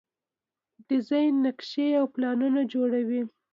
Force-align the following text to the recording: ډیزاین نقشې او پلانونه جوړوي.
ډیزاین 0.87 1.33
نقشې 1.45 1.87
او 1.99 2.05
پلانونه 2.13 2.61
جوړوي. 2.73 3.21